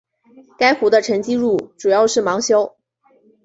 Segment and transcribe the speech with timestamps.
[0.57, 2.75] 该湖的沉积物主要是芒硝。